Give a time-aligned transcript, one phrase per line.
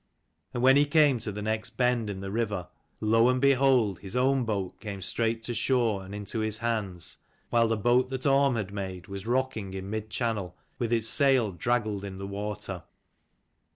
[0.51, 2.69] And when he came to the next bend in the river,
[3.01, 7.19] lo and behold his own boat came straight to shore and into his hands,
[7.51, 11.51] while the boat that Orm had made was rocking in mid channel with its sail
[11.51, 12.81] draggled in the water.